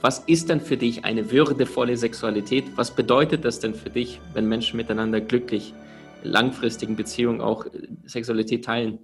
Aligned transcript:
Was 0.00 0.20
ist 0.20 0.48
denn 0.48 0.60
für 0.60 0.76
dich 0.76 1.04
eine 1.04 1.32
würdevolle 1.32 1.96
Sexualität? 1.96 2.64
Was 2.76 2.94
bedeutet 2.94 3.44
das 3.44 3.58
denn 3.58 3.74
für 3.74 3.90
dich, 3.90 4.20
wenn 4.32 4.46
Menschen 4.46 4.76
miteinander 4.76 5.20
glücklich, 5.20 5.74
langfristigen 6.22 6.94
Beziehungen 6.94 7.40
auch 7.40 7.66
äh, 7.66 7.88
Sexualität 8.04 8.64
teilen? 8.64 9.00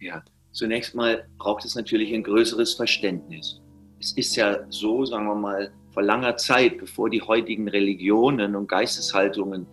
Ja, 0.00 0.22
zunächst 0.52 0.94
mal 0.94 1.28
braucht 1.36 1.66
es 1.66 1.74
natürlich 1.74 2.14
ein 2.14 2.22
größeres 2.22 2.72
Verständnis. 2.72 3.60
Es 4.00 4.12
ist 4.12 4.34
ja 4.36 4.60
so, 4.70 5.04
sagen 5.04 5.26
wir 5.26 5.34
mal, 5.34 5.72
vor 5.92 6.02
langer 6.02 6.36
Zeit, 6.38 6.78
bevor 6.78 7.10
die 7.10 7.20
heutigen 7.20 7.68
Religionen 7.68 8.56
und 8.56 8.66
Geisteshaltungen 8.66 9.66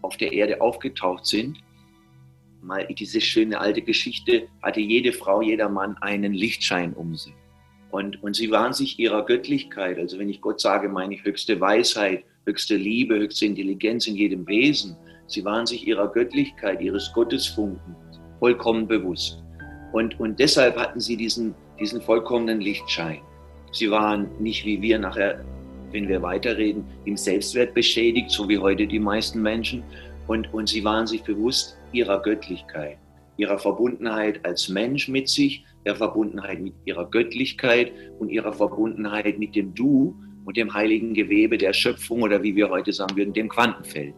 auf 0.00 0.16
der 0.16 0.32
Erde 0.32 0.60
aufgetaucht 0.60 1.26
sind, 1.26 1.58
mal 2.62 2.86
diese 2.86 3.20
schöne 3.20 3.60
alte 3.60 3.82
Geschichte, 3.82 4.48
hatte 4.62 4.80
jede 4.80 5.12
Frau, 5.12 5.42
jeder 5.42 5.68
Mann 5.68 5.96
einen 5.98 6.32
Lichtschein 6.32 6.94
um 6.94 7.14
sich. 7.14 7.34
Und, 7.90 8.22
und 8.22 8.36
sie 8.36 8.50
waren 8.50 8.72
sich 8.72 8.98
ihrer 8.98 9.24
Göttlichkeit, 9.24 9.98
also 9.98 10.18
wenn 10.18 10.28
ich 10.28 10.40
Gott 10.40 10.60
sage, 10.60 10.88
meine 10.88 11.14
ich 11.14 11.24
höchste 11.24 11.58
Weisheit, 11.60 12.24
höchste 12.46 12.76
Liebe, 12.76 13.18
höchste 13.18 13.46
Intelligenz 13.46 14.06
in 14.06 14.16
jedem 14.16 14.46
Wesen. 14.46 14.96
Sie 15.26 15.44
waren 15.44 15.66
sich 15.66 15.86
ihrer 15.86 16.08
Göttlichkeit, 16.08 16.80
ihres 16.80 17.12
Gottesfunken 17.12 17.96
vollkommen 18.38 18.86
bewusst. 18.86 19.42
Und, 19.92 20.18
und 20.20 20.38
deshalb 20.38 20.76
hatten 20.76 21.00
sie 21.00 21.16
diesen, 21.16 21.54
diesen 21.80 22.00
vollkommenen 22.00 22.60
Lichtschein. 22.60 23.20
Sie 23.72 23.90
waren 23.90 24.28
nicht 24.38 24.64
wie 24.64 24.80
wir 24.80 24.98
nachher, 24.98 25.44
wenn 25.92 26.08
wir 26.08 26.22
weiterreden, 26.22 26.84
im 27.04 27.16
Selbstwert 27.16 27.74
beschädigt, 27.74 28.30
so 28.30 28.48
wie 28.48 28.58
heute 28.58 28.86
die 28.86 28.98
meisten 28.98 29.40
Menschen. 29.40 29.82
Und, 30.26 30.52
und 30.52 30.68
sie 30.68 30.84
waren 30.84 31.06
sich 31.06 31.22
bewusst 31.22 31.78
ihrer 31.92 32.20
Göttlichkeit, 32.20 32.98
ihrer 33.38 33.58
Verbundenheit 33.58 34.44
als 34.44 34.68
Mensch 34.68 35.08
mit 35.08 35.28
sich 35.28 35.64
der 35.88 35.96
Verbundenheit 35.96 36.60
mit 36.60 36.74
ihrer 36.84 37.10
Göttlichkeit 37.10 37.92
und 38.18 38.28
ihrer 38.28 38.52
Verbundenheit 38.52 39.38
mit 39.38 39.56
dem 39.56 39.74
Du 39.74 40.14
und 40.44 40.56
dem 40.58 40.74
heiligen 40.74 41.14
Gewebe 41.14 41.56
der 41.56 41.72
Schöpfung 41.72 42.20
oder 42.20 42.42
wie 42.42 42.54
wir 42.54 42.68
heute 42.68 42.92
sagen 42.92 43.16
würden, 43.16 43.32
dem 43.32 43.48
Quantenfeld. 43.48 44.14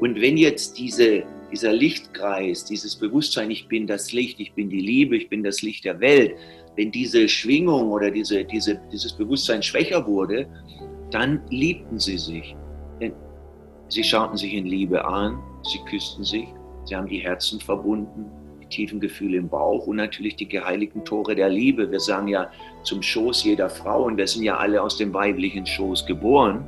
Und 0.00 0.20
wenn 0.20 0.36
jetzt 0.36 0.78
diese, 0.78 1.24
dieser 1.50 1.72
Lichtkreis, 1.72 2.66
dieses 2.66 2.96
Bewusstsein, 2.96 3.50
ich 3.50 3.66
bin 3.66 3.86
das 3.86 4.12
Licht, 4.12 4.38
ich 4.40 4.52
bin 4.52 4.68
die 4.68 4.82
Liebe, 4.82 5.16
ich 5.16 5.30
bin 5.30 5.42
das 5.42 5.62
Licht 5.62 5.86
der 5.86 6.00
Welt, 6.00 6.34
wenn 6.76 6.90
diese 6.90 7.26
Schwingung 7.30 7.90
oder 7.92 8.10
diese, 8.10 8.44
diese, 8.44 8.78
dieses 8.92 9.14
Bewusstsein 9.14 9.62
schwächer 9.62 10.06
wurde, 10.06 10.46
dann 11.10 11.40
liebten 11.48 11.98
sie 11.98 12.18
sich. 12.18 12.54
Sie 13.88 14.04
schauten 14.04 14.36
sich 14.36 14.52
in 14.52 14.66
Liebe 14.66 15.02
an, 15.02 15.38
sie 15.62 15.78
küssten 15.88 16.24
sich, 16.24 16.46
sie 16.84 16.94
haben 16.94 17.06
die 17.06 17.20
Herzen 17.20 17.58
verbunden, 17.58 18.26
tiefen 18.68 19.00
Gefühle 19.00 19.38
im 19.38 19.48
Bauch 19.48 19.86
und 19.86 19.96
natürlich 19.96 20.36
die 20.36 20.48
geheiligten 20.48 21.04
Tore 21.04 21.34
der 21.34 21.48
Liebe. 21.48 21.90
Wir 21.90 22.00
sagen 22.00 22.28
ja 22.28 22.50
zum 22.82 23.02
Schoß 23.02 23.44
jeder 23.44 23.68
Frau 23.68 24.04
und 24.04 24.16
wir 24.16 24.26
sind 24.26 24.42
ja 24.42 24.56
alle 24.56 24.82
aus 24.82 24.96
dem 24.96 25.12
weiblichen 25.12 25.66
Schoß 25.66 26.06
geboren. 26.06 26.64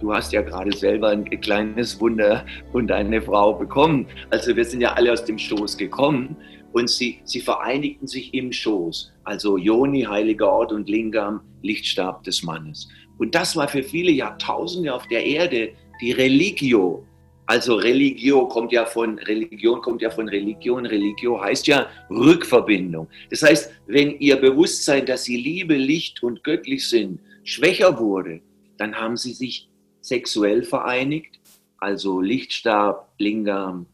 Du 0.00 0.14
hast 0.14 0.32
ja 0.32 0.40
gerade 0.40 0.74
selber 0.74 1.08
ein 1.08 1.24
kleines 1.40 2.00
Wunder 2.00 2.46
und 2.72 2.90
eine 2.90 3.20
Frau 3.20 3.52
bekommen. 3.52 4.06
Also 4.30 4.56
wir 4.56 4.64
sind 4.64 4.80
ja 4.80 4.94
alle 4.94 5.12
aus 5.12 5.24
dem 5.24 5.38
Schoß 5.38 5.76
gekommen 5.76 6.36
und 6.72 6.88
sie, 6.88 7.20
sie 7.24 7.40
vereinigten 7.40 8.06
sich 8.06 8.32
im 8.32 8.52
Schoß. 8.52 9.12
Also 9.24 9.58
Joni, 9.58 10.02
heiliger 10.02 10.50
Ort 10.50 10.72
und 10.72 10.88
Lingam, 10.88 11.40
Lichtstab 11.62 12.22
des 12.24 12.42
Mannes. 12.42 12.88
Und 13.18 13.34
das 13.34 13.54
war 13.56 13.68
für 13.68 13.82
viele 13.82 14.10
Jahrtausende 14.12 14.94
auf 14.94 15.06
der 15.08 15.26
Erde 15.26 15.72
die 16.00 16.12
Religio, 16.12 17.04
also 17.50 17.74
Religio 17.74 18.46
kommt 18.46 18.70
ja 18.70 18.86
von 18.86 19.18
Religion 19.18 19.82
kommt 19.82 20.02
ja 20.02 20.10
von 20.10 20.28
Religion. 20.28 20.86
Religio 20.86 21.42
heißt 21.42 21.66
ja 21.66 21.88
Rückverbindung. 22.08 23.08
Das 23.28 23.42
heißt, 23.42 23.72
wenn 23.88 24.16
ihr 24.20 24.36
Bewusstsein, 24.36 25.04
dass 25.04 25.24
sie 25.24 25.36
Liebe, 25.36 25.74
Licht 25.74 26.22
und 26.22 26.44
göttlich 26.44 26.88
sind, 26.88 27.18
schwächer 27.42 27.98
wurde, 27.98 28.40
dann 28.76 28.94
haben 28.94 29.16
sie 29.16 29.32
sich 29.32 29.68
sexuell 30.00 30.62
vereinigt, 30.62 31.40
also 31.78 32.20
Lichtstab, 32.20 33.12
Lingam, 33.18 33.86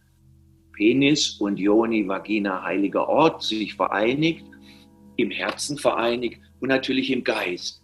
Penis 0.74 1.40
und 1.40 1.58
Yoni, 1.58 2.06
Vagina, 2.06 2.62
heiliger 2.62 3.08
Ort, 3.08 3.42
sich 3.42 3.72
vereinigt, 3.72 4.44
im 5.16 5.30
Herzen 5.30 5.78
vereinigt 5.78 6.42
und 6.60 6.68
natürlich 6.68 7.10
im 7.10 7.24
Geist. 7.24 7.82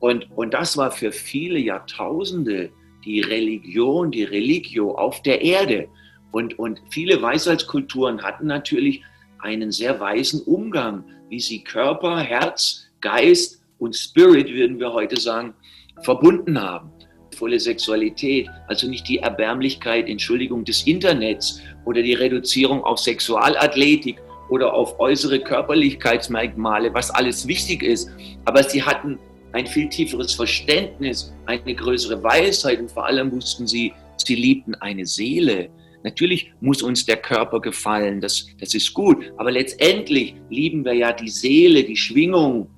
Und, 0.00 0.28
und 0.32 0.52
das 0.52 0.76
war 0.76 0.90
für 0.90 1.12
viele 1.12 1.60
Jahrtausende 1.60 2.72
die 3.04 3.20
Religion, 3.20 4.10
die 4.10 4.24
Religio 4.24 4.94
auf 4.94 5.22
der 5.22 5.42
Erde. 5.42 5.88
Und, 6.30 6.58
und 6.58 6.80
viele 6.90 7.20
Weisheitskulturen 7.20 8.22
hatten 8.22 8.46
natürlich 8.46 9.02
einen 9.40 9.70
sehr 9.72 10.00
weisen 10.00 10.40
Umgang, 10.42 11.04
wie 11.28 11.40
sie 11.40 11.62
Körper, 11.62 12.20
Herz, 12.20 12.88
Geist 13.00 13.62
und 13.78 13.96
Spirit, 13.96 14.48
würden 14.52 14.78
wir 14.78 14.92
heute 14.92 15.20
sagen, 15.20 15.54
verbunden 16.02 16.60
haben. 16.60 16.90
Volle 17.36 17.58
Sexualität, 17.58 18.48
also 18.68 18.88
nicht 18.88 19.08
die 19.08 19.18
Erbärmlichkeit, 19.18 20.08
Entschuldigung, 20.08 20.64
des 20.64 20.86
Internets 20.86 21.60
oder 21.84 22.02
die 22.02 22.14
Reduzierung 22.14 22.84
auf 22.84 22.98
Sexualathletik 22.98 24.20
oder 24.50 24.72
auf 24.72 25.00
äußere 25.00 25.40
Körperlichkeitsmerkmale, 25.40 26.92
was 26.94 27.10
alles 27.10 27.46
wichtig 27.48 27.82
ist. 27.82 28.10
Aber 28.44 28.62
sie 28.62 28.82
hatten 28.82 29.18
ein 29.52 29.66
viel 29.66 29.88
tieferes 29.88 30.34
Verständnis, 30.34 31.32
eine 31.46 31.74
größere 31.74 32.22
Weisheit 32.22 32.80
und 32.80 32.90
vor 32.90 33.06
allem 33.06 33.30
wussten 33.32 33.66
sie, 33.66 33.92
sie 34.16 34.34
liebten 34.34 34.74
eine 34.76 35.06
Seele. 35.06 35.68
Natürlich 36.04 36.52
muss 36.60 36.82
uns 36.82 37.06
der 37.06 37.18
Körper 37.18 37.60
gefallen, 37.60 38.20
das, 38.20 38.46
das 38.58 38.74
ist 38.74 38.92
gut, 38.92 39.32
aber 39.36 39.52
letztendlich 39.52 40.34
lieben 40.50 40.84
wir 40.84 40.94
ja 40.94 41.12
die 41.12 41.28
Seele, 41.28 41.84
die 41.84 41.96
Schwingung, 41.96 42.68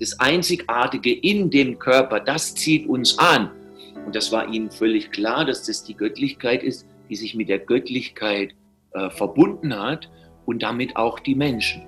das 0.00 0.18
Einzigartige 0.20 1.12
in 1.12 1.50
dem 1.50 1.78
Körper, 1.78 2.20
das 2.20 2.54
zieht 2.54 2.86
uns 2.86 3.18
an. 3.18 3.50
Und 4.04 4.14
das 4.14 4.32
war 4.32 4.52
ihnen 4.52 4.70
völlig 4.70 5.10
klar, 5.12 5.44
dass 5.46 5.64
das 5.64 5.84
die 5.84 5.94
Göttlichkeit 5.94 6.62
ist, 6.62 6.86
die 7.08 7.16
sich 7.16 7.34
mit 7.34 7.48
der 7.48 7.58
Göttlichkeit 7.58 8.54
äh, 8.92 9.08
verbunden 9.10 9.74
hat 9.74 10.10
und 10.46 10.62
damit 10.62 10.96
auch 10.96 11.20
die 11.20 11.34
Menschen. 11.34 11.82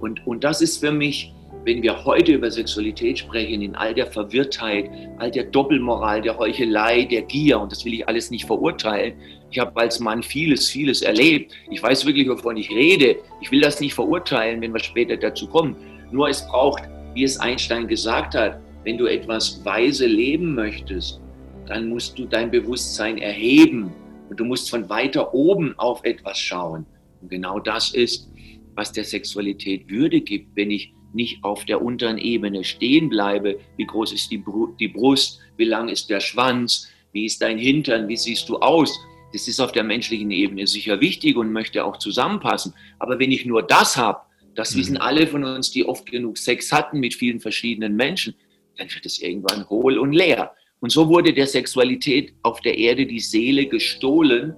Und, 0.00 0.26
und 0.26 0.44
das 0.44 0.60
ist 0.60 0.78
für 0.78 0.92
mich 0.92 1.32
wenn 1.64 1.82
wir 1.82 2.04
heute 2.04 2.32
über 2.32 2.50
Sexualität 2.50 3.20
sprechen, 3.20 3.62
in 3.62 3.74
all 3.76 3.94
der 3.94 4.06
Verwirrtheit, 4.06 4.90
all 5.18 5.30
der 5.30 5.44
Doppelmoral, 5.44 6.20
der 6.20 6.36
Heuchelei, 6.36 7.04
der 7.04 7.22
Gier, 7.22 7.60
und 7.60 7.70
das 7.70 7.84
will 7.84 7.94
ich 7.94 8.08
alles 8.08 8.30
nicht 8.30 8.46
verurteilen. 8.46 9.14
Ich 9.50 9.58
habe 9.58 9.80
als 9.80 10.00
Mann 10.00 10.22
vieles, 10.22 10.68
vieles 10.68 11.02
erlebt. 11.02 11.52
Ich 11.70 11.82
weiß 11.82 12.04
wirklich, 12.06 12.28
wovon 12.28 12.56
ich 12.56 12.70
rede. 12.70 13.16
Ich 13.40 13.50
will 13.52 13.60
das 13.60 13.80
nicht 13.80 13.94
verurteilen, 13.94 14.60
wenn 14.60 14.72
wir 14.72 14.80
später 14.80 15.16
dazu 15.16 15.46
kommen. 15.46 15.76
Nur 16.10 16.28
es 16.28 16.46
braucht, 16.46 16.82
wie 17.14 17.24
es 17.24 17.38
Einstein 17.38 17.86
gesagt 17.86 18.34
hat, 18.34 18.58
wenn 18.84 18.98
du 18.98 19.06
etwas 19.06 19.64
weise 19.64 20.06
leben 20.06 20.54
möchtest, 20.54 21.20
dann 21.66 21.88
musst 21.88 22.18
du 22.18 22.24
dein 22.24 22.50
Bewusstsein 22.50 23.18
erheben 23.18 23.92
und 24.28 24.40
du 24.40 24.44
musst 24.44 24.68
von 24.70 24.88
weiter 24.88 25.32
oben 25.32 25.74
auf 25.78 26.02
etwas 26.04 26.38
schauen. 26.38 26.86
Und 27.20 27.30
genau 27.30 27.60
das 27.60 27.94
ist, 27.94 28.30
was 28.74 28.90
der 28.90 29.04
Sexualität 29.04 29.88
Würde 29.88 30.20
gibt, 30.20 30.56
wenn 30.56 30.70
ich 30.70 30.92
nicht 31.14 31.42
auf 31.44 31.64
der 31.64 31.82
unteren 31.82 32.18
Ebene 32.18 32.64
stehen 32.64 33.08
bleibe, 33.08 33.58
wie 33.76 33.86
groß 33.86 34.12
ist 34.12 34.30
die, 34.30 34.38
Br 34.38 34.68
die 34.78 34.88
Brust, 34.88 35.40
wie 35.56 35.64
lang 35.64 35.88
ist 35.88 36.10
der 36.10 36.20
Schwanz, 36.20 36.88
wie 37.12 37.26
ist 37.26 37.42
dein 37.42 37.58
Hintern, 37.58 38.08
wie 38.08 38.16
siehst 38.16 38.48
du 38.48 38.58
aus. 38.58 38.98
Das 39.32 39.48
ist 39.48 39.60
auf 39.60 39.72
der 39.72 39.84
menschlichen 39.84 40.30
Ebene 40.30 40.66
sicher 40.66 41.00
wichtig 41.00 41.36
und 41.36 41.52
möchte 41.52 41.84
auch 41.84 41.98
zusammenpassen. 41.98 42.74
Aber 42.98 43.18
wenn 43.18 43.32
ich 43.32 43.46
nur 43.46 43.62
das 43.62 43.96
habe, 43.96 44.20
das 44.54 44.74
mhm. 44.74 44.80
wissen 44.80 44.96
alle 44.98 45.26
von 45.26 45.44
uns, 45.44 45.70
die 45.70 45.86
oft 45.86 46.10
genug 46.10 46.38
Sex 46.38 46.72
hatten 46.72 47.00
mit 47.00 47.14
vielen 47.14 47.40
verschiedenen 47.40 47.96
Menschen, 47.96 48.34
dann 48.76 48.92
wird 48.92 49.06
es 49.06 49.20
irgendwann 49.20 49.68
hohl 49.68 49.98
und 49.98 50.12
leer. 50.12 50.52
Und 50.80 50.90
so 50.90 51.08
wurde 51.08 51.32
der 51.32 51.46
Sexualität 51.46 52.34
auf 52.42 52.60
der 52.60 52.76
Erde 52.76 53.06
die 53.06 53.20
Seele 53.20 53.66
gestohlen. 53.66 54.54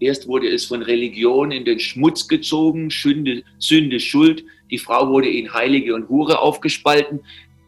Erst 0.00 0.28
wurde 0.28 0.48
es 0.48 0.66
von 0.66 0.82
Religion 0.82 1.50
in 1.50 1.64
den 1.64 1.80
Schmutz 1.80 2.28
gezogen, 2.28 2.90
Sünde, 2.90 3.42
Sünde 3.58 4.00
Schuld. 4.00 4.44
Die 4.70 4.78
Frau 4.78 5.08
wurde 5.08 5.28
in 5.28 5.52
Heilige 5.52 5.94
und 5.94 6.08
Hure 6.08 6.40
aufgespalten. 6.40 7.20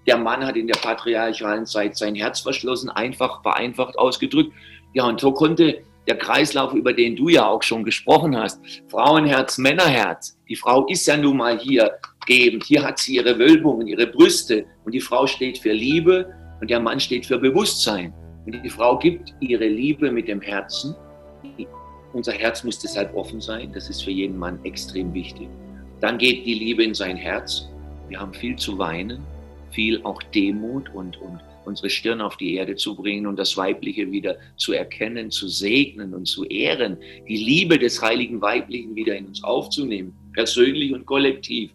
Der 0.06 0.17
Mann 0.17 0.44
hat 0.44 0.56
in 0.56 0.67
der 0.67 0.79
patriarchalen 0.79 1.67
Zeit 1.67 1.97
sein 1.97 2.15
Herz 2.15 2.41
verschlossen, 2.41 2.88
einfach 2.91 3.43
vereinfacht 3.43 3.99
ausgedrückt. 3.99 4.53
Ja, 4.94 5.06
und 5.06 5.21
so 5.21 5.32
konnte 5.32 5.82
der 6.06 6.17
Kreislauf, 6.17 6.73
über 6.75 6.93
den 6.93 7.17
du 7.17 7.29
ja 7.29 7.47
auch 7.47 7.62
schon 7.62 7.85
gesprochen 7.85 8.37
hast, 8.37 8.61
Frauenherz, 8.88 9.59
Männerherz. 9.59 10.38
Die 10.49 10.56
Frau 10.56 10.87
ist 10.87 11.06
ja 11.06 11.17
nun 11.17 11.37
mal 11.37 11.59
hier 11.59 11.93
gebend. 12.27 12.65
Hier 12.65 12.82
hat 12.82 12.99
sie 12.99 13.17
ihre 13.17 13.38
Wölbungen, 13.38 13.87
ihre 13.87 14.06
Brüste. 14.06 14.65
Und 14.85 14.93
die 14.93 15.00
Frau 15.00 15.27
steht 15.27 15.59
für 15.59 15.73
Liebe, 15.73 16.35
und 16.61 16.69
der 16.69 16.81
Mann 16.81 17.00
steht 17.00 17.27
für 17.27 17.38
Bewusstsein. 17.38 18.12
Und 18.44 18.62
die 18.62 18.71
Frau 18.71 18.99
gibt 18.99 19.35
ihre 19.41 19.67
Liebe 19.67 20.11
mit 20.11 20.29
dem 20.29 20.41
Herzen. 20.41 20.94
Unser 22.12 22.33
Herz 22.33 22.65
muss 22.65 22.79
deshalb 22.79 23.15
offen 23.15 23.41
sein, 23.41 23.73
das 23.73 23.89
ist 23.89 24.03
für 24.03 24.11
jeden 24.11 24.37
Mann 24.37 24.59
extrem 24.65 25.15
wichtig. 25.15 25.49
Dann 26.01 26.19
geht 26.19 26.45
die 26.45 26.55
Liebe 26.55 26.83
in 26.83 26.95
sein 26.95 27.17
Herz. 27.17 27.69
Wir 28.09 28.19
haben 28.19 28.35
viel 28.35 28.57
zu 28.57 28.79
weinen, 28.79 29.23
viel 29.71 30.01
auch 30.03 30.21
Demut 30.35 30.93
und, 30.93 31.21
und 31.21 31.41
unsere 31.65 31.89
Stirn 31.89 32.21
auf 32.21 32.37
die 32.37 32.55
Erde 32.55 32.75
zu 32.75 32.97
bringen 32.97 33.27
und 33.27 33.39
das 33.39 33.57
Weibliche 33.57 34.11
wieder 34.11 34.37
zu 34.57 34.73
erkennen, 34.73 35.31
zu 35.31 35.47
segnen 35.47 36.12
und 36.12 36.27
zu 36.27 36.45
ehren, 36.47 36.97
die 37.29 37.37
Liebe 37.37 37.79
des 37.79 38.03
heiligen 38.03 38.41
Weiblichen 38.43 38.97
wieder 38.97 39.17
in 39.17 39.27
uns 39.27 39.45
aufzunehmen, 39.45 40.13
persönlich 40.33 40.93
und 40.93 41.06
kollektiv. 41.06 41.71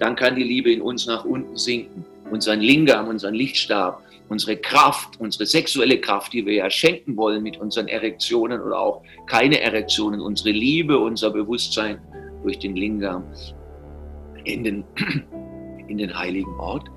Dann 0.00 0.16
kann 0.16 0.34
die 0.34 0.44
Liebe 0.44 0.72
in 0.72 0.82
uns 0.82 1.06
nach 1.06 1.24
unten 1.24 1.56
sinken, 1.56 2.04
unseren 2.30 2.60
Lingam, 2.60 3.06
unseren 3.08 3.34
Lichtstab, 3.34 4.02
unsere 4.28 4.56
Kraft, 4.56 5.18
unsere 5.20 5.46
sexuelle 5.46 6.00
Kraft, 6.00 6.32
die 6.32 6.44
wir 6.44 6.54
ja 6.54 6.70
schenken 6.70 7.16
wollen 7.16 7.42
mit 7.42 7.58
unseren 7.58 7.88
Erektionen 7.88 8.60
oder 8.60 8.78
auch 8.78 9.02
keine 9.26 9.60
Erektionen, 9.60 10.20
unsere 10.20 10.50
Liebe, 10.50 10.98
unser 10.98 11.30
Bewusstsein 11.30 11.98
durch 12.42 12.58
den 12.58 12.76
Lingam 12.76 13.24
in 14.44 14.64
den, 14.64 14.84
in 15.88 15.98
den 15.98 16.16
heiligen 16.16 16.54
Ort. 16.58 16.88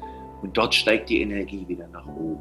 Und 0.41 0.57
dort 0.57 0.73
steigt 0.73 1.09
die 1.09 1.21
Energie 1.21 1.67
wieder 1.67 1.87
nach 1.89 2.05
oben. 2.07 2.39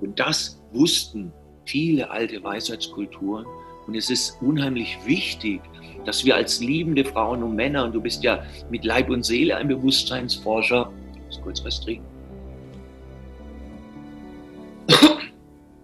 Und 0.00 0.18
das 0.18 0.60
wussten 0.72 1.32
viele 1.64 2.10
alte 2.10 2.42
Weisheitskulturen. 2.42 3.46
Und 3.86 3.94
es 3.94 4.10
ist 4.10 4.40
unheimlich 4.40 4.96
wichtig, 5.04 5.60
dass 6.04 6.24
wir 6.24 6.34
als 6.34 6.60
liebende 6.60 7.04
Frauen 7.04 7.42
und 7.42 7.54
Männer, 7.54 7.84
und 7.84 7.94
du 7.94 8.00
bist 8.00 8.22
ja 8.24 8.42
mit 8.70 8.84
Leib 8.84 9.10
und 9.10 9.24
Seele 9.24 9.56
ein 9.56 9.68
Bewusstseinsforscher, 9.68 10.90
ich 11.14 11.20
muss 11.26 11.40
kurz 11.42 11.64
was 11.64 11.80
trinken, 11.80 12.11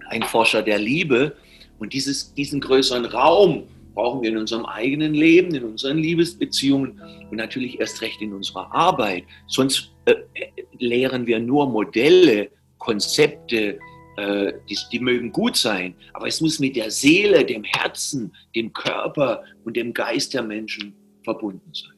ein 0.08 0.22
Forscher 0.22 0.62
der 0.62 0.78
Liebe, 0.78 1.36
und 1.78 1.92
dieses, 1.92 2.34
diesen 2.34 2.60
größeren 2.60 3.04
Raum 3.04 3.64
brauchen 3.94 4.22
wir 4.22 4.30
in 4.30 4.36
unserem 4.36 4.66
eigenen 4.66 5.14
Leben, 5.14 5.54
in 5.54 5.64
unseren 5.64 5.98
Liebesbeziehungen 5.98 7.00
und 7.30 7.36
natürlich 7.36 7.80
erst 7.80 8.00
recht 8.02 8.20
in 8.20 8.32
unserer 8.32 8.72
Arbeit. 8.72 9.24
Sonst 9.46 9.92
äh, 10.04 10.14
lehren 10.78 11.26
wir 11.26 11.38
nur 11.38 11.68
Modelle, 11.68 12.50
Konzepte, 12.78 13.78
äh, 14.16 14.52
die, 14.68 14.78
die 14.92 15.00
mögen 15.00 15.32
gut 15.32 15.56
sein, 15.56 15.94
aber 16.12 16.28
es 16.28 16.40
muss 16.40 16.58
mit 16.58 16.76
der 16.76 16.90
Seele, 16.90 17.44
dem 17.44 17.64
Herzen, 17.64 18.32
dem 18.54 18.72
Körper 18.72 19.42
und 19.64 19.76
dem 19.76 19.92
Geist 19.92 20.34
der 20.34 20.42
Menschen 20.42 20.94
verbunden 21.24 21.70
sein. 21.72 21.97